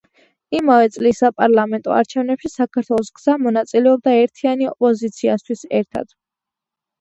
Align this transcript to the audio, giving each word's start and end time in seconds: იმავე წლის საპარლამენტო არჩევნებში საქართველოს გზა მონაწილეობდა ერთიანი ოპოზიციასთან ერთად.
იმავე 0.59 0.85
წლის 0.93 1.19
საპარლამენტო 1.23 1.93
არჩევნებში 1.97 2.51
საქართველოს 2.53 3.11
გზა 3.19 3.35
მონაწილეობდა 3.49 4.15
ერთიანი 4.23 4.71
ოპოზიციასთან 4.71 5.63
ერთად. 5.83 6.19